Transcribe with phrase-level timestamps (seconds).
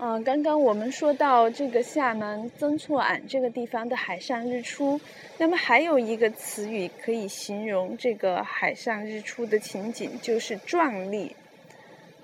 [0.00, 5.00] 嗯，刚刚我们说到这个厦门曾厝垵这个地方的海上日出，
[5.38, 11.34] 那么还有一个词语可以形容这个海上日出的情景，就是壮丽。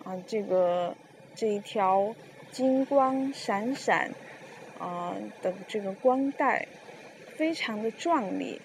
[0.04, 0.94] 啊，这个
[1.34, 2.14] 这一条
[2.52, 4.08] 金光闪闪
[4.78, 6.68] 啊的这个光带，
[7.36, 8.60] 非常的壮丽。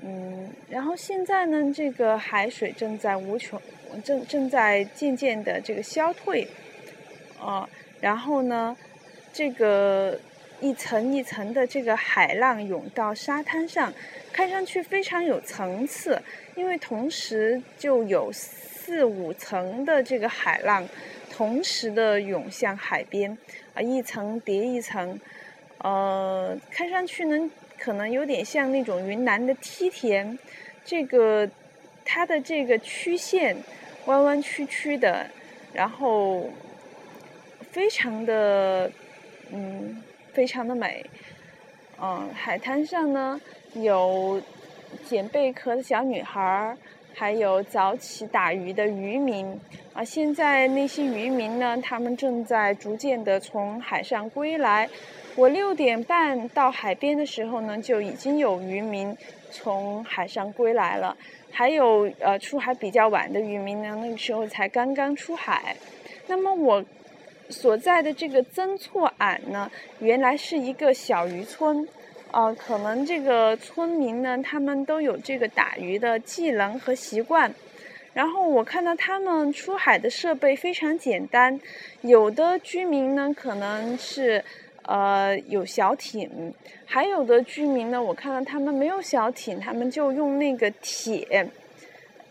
[0.00, 3.60] 嗯，然后现在呢，这个海水正在无穷，
[4.04, 6.46] 正正在渐渐的这个消退，
[7.40, 7.68] 啊。
[8.00, 8.76] 然后呢，
[9.32, 10.18] 这个
[10.60, 13.92] 一层一层的这个海浪涌到沙滩上，
[14.32, 16.20] 看上去非常有层次。
[16.54, 20.88] 因为同时就有四五层的这个海浪
[21.30, 23.36] 同时的涌向海边，
[23.74, 25.18] 啊，一层叠一层，
[25.78, 30.36] 呃，看上去呢可能有点像那种云南的梯田，
[30.84, 31.48] 这个
[32.04, 33.56] 它的这个曲线
[34.06, 35.26] 弯弯曲曲的，
[35.72, 36.48] 然后。
[37.70, 38.90] 非常的，
[39.52, 41.04] 嗯，非常的美。
[42.00, 43.40] 嗯，海滩上呢
[43.74, 44.40] 有
[45.04, 46.76] 捡贝壳的小女孩，
[47.14, 49.58] 还有早起打鱼的渔民。
[49.92, 54.88] 啊，现在那些渔民呢，他们正在逐渐的从海上归来。
[55.36, 59.16] 我六点半到海边的时候呢，就已经有渔民
[59.50, 61.16] 从海上归来了。
[61.50, 65.76] 还有呃，出海比较晚的渔民呢，那个时候才刚刚出海。
[66.26, 66.82] 那么我。
[67.50, 71.88] 所在的这个曾厝垵呢，原来是一个小渔村，
[72.30, 77.54] 呃，可能这个村民呢，他们都有这个打鱼的技能和习惯。
[78.12, 81.58] 然后我看到他们出海的设备非常简单，
[82.02, 84.44] 有的居民呢可能是
[84.82, 86.52] 呃有小艇，
[86.84, 91.48] 还有的居民呢，我看到他们没有小艇，他们就用那个铁，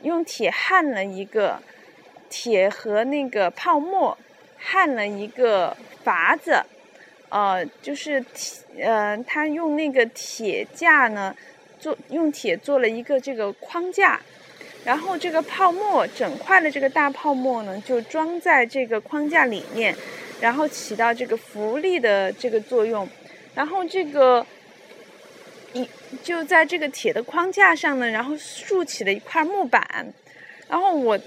[0.03, 1.59] 用铁焊了一个
[2.29, 4.17] 铁和那个泡沫。
[4.59, 6.63] 焊了一个筏子，
[7.29, 11.35] 呃，就是铁，呃，他用那个铁架呢，
[11.79, 14.19] 做用铁做了一个这个框架，
[14.83, 19.95] 然后这个泡沫整块的这个大泡沫呢，就装在这个框架里面，
[20.41, 23.07] 然后起到这个浮力的这个作用，
[23.53, 24.45] 然后这个
[25.73, 25.87] 一
[26.23, 30.13] 就在这个铁的框架上呢，然后竖起了一块木板，
[30.69, 31.19] 然后我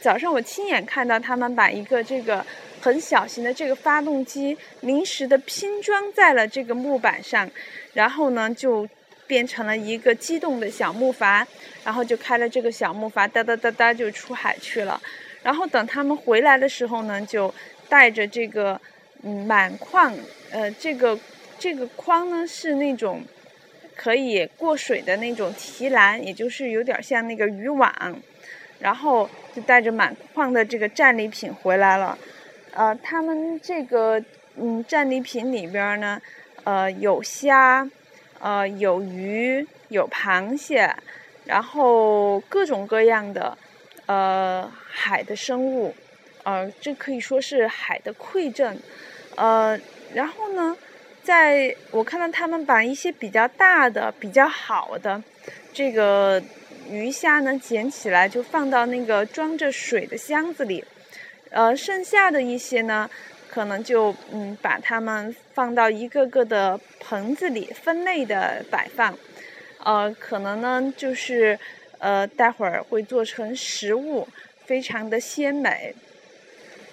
[0.00, 2.46] 早上我亲眼看到他们把一个这个。
[2.80, 7.50] 很小型的这个发动机临时的拼装在了这个木板上，
[7.92, 8.88] 然后呢就
[9.26, 11.44] 变成了一个机动的小木筏，
[11.84, 15.00] 然后就开了这个小木筏哒哒哒哒就出海去了。
[15.42, 17.52] 然后等他们回来的时候呢，就
[17.88, 18.80] 带着这个
[19.22, 20.14] 嗯满筐，
[20.50, 21.18] 呃这个
[21.58, 23.22] 这个筐呢是那种
[23.96, 27.92] 可以过水的那种提篮，也就是有点像那个渔网，
[28.78, 32.16] 然后就带着满筐的这个战利品回来了。
[32.72, 34.22] 呃，他们这个
[34.56, 36.20] 嗯战利品里边呢，
[36.64, 37.88] 呃有虾，
[38.40, 40.94] 呃有鱼，有螃蟹，
[41.44, 43.58] 然后各种各样的
[44.06, 45.94] 呃海的生物，
[46.44, 48.76] 呃这可以说是海的馈赠，
[49.34, 49.78] 呃
[50.14, 50.76] 然后呢，
[51.22, 55.22] 在我看到他们把一些比较大的、比较好的
[55.72, 56.40] 这个
[56.88, 60.84] 鱼虾呢捡起来，就放到那个装着水的箱子里。
[61.50, 63.08] 呃，剩下的一些呢，
[63.48, 69.16] 可能就嗯，把它们放到一个个的盆子里，分类的摆放。
[69.82, 71.58] 呃，可能呢，就是
[71.98, 74.28] 呃，待会儿会做成食物，
[74.66, 75.94] 非常的鲜美。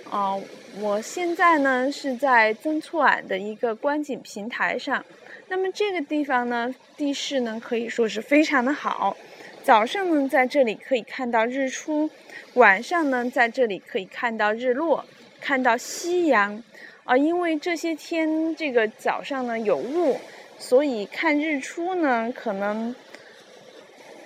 [0.09, 0.35] 啊，
[0.79, 5.03] 我现在呢是在曾厝垵的一个观景平台上，
[5.49, 9.17] 那么这个地方呢，地势呢可以说是非常的好。
[9.65, 12.07] 早上呢，在这里可以看到日出；
[12.53, 15.03] 晚上呢，在这里可以看到日落，
[15.41, 16.61] 看到夕阳。
[17.03, 20.19] 啊，因为这些天这个早上呢有雾，
[20.59, 22.95] 所以看日出呢可能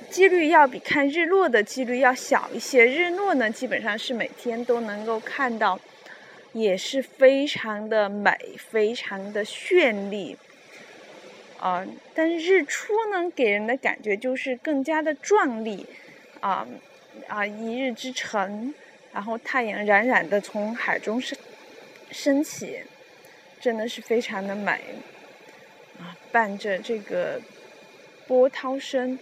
[0.10, 2.86] 几率要比看日落的几率要小一些。
[2.86, 5.80] 日落呢，基本上是每天都能够看到，
[6.52, 10.36] 也是非常的美，非常的绚丽。
[11.60, 11.86] 啊，
[12.16, 15.86] 但是日出呢，给人的感觉就是更加的壮丽，
[16.40, 16.66] 啊
[17.28, 18.74] 啊，一日之晨，
[19.12, 21.38] 然后太阳冉冉的从海中升
[22.12, 22.80] 升起，
[23.60, 24.72] 真的是非常的美，
[26.00, 27.42] 啊，伴着这个
[28.26, 29.20] 波涛声，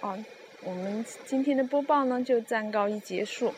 [0.00, 0.16] 啊，
[0.62, 3.52] 我们今天的播报呢就暂告一结束。